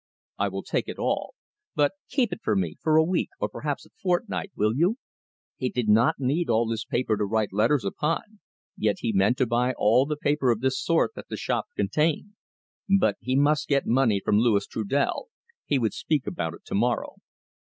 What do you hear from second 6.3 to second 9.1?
all this paper to write letters upon, yet